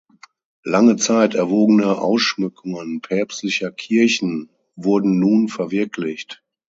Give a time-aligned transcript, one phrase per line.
[0.63, 6.43] Lange Zeit erwogene Ausschmückungen päpstlicher Kirchen wurden nun verwirklicht.